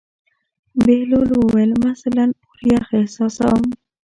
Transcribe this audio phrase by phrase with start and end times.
[0.85, 3.61] بهلول وویل: مثلاً اور یخ احساسوم.